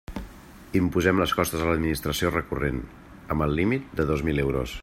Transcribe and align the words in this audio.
Imposem 0.79 1.21
les 1.23 1.35
costes 1.41 1.65
a 1.65 1.69
l'Administració 1.69 2.33
recurrent, 2.33 2.83
amb 3.35 3.49
el 3.49 3.57
límit 3.63 3.97
de 4.01 4.09
dos 4.15 4.29
mil 4.31 4.47
euros. 4.47 4.79